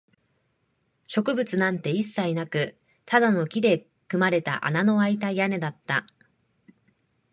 [1.05, 6.07] 植物なんて一切なく、ただの木で組まれた穴のあいた屋根だった